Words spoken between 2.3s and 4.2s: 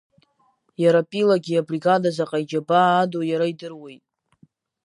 иџьабаа аду иара идыруеит.